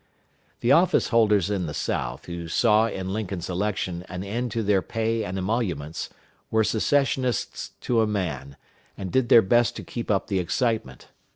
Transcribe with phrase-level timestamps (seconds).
[0.61, 4.81] The office holders in the South, who saw in Lincoln's election an end to their
[4.81, 6.09] pay and emoluments,
[6.49, 8.57] were Secessionists to a man,
[8.97, 11.09] and did their best to keep up the excitement.